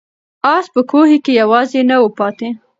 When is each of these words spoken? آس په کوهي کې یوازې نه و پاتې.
آس 0.55 0.65
په 0.73 0.81
کوهي 0.91 1.17
کې 1.23 1.31
یوازې 1.41 1.81
نه 1.89 1.95
و 2.01 2.05
پاتې. 2.17 2.47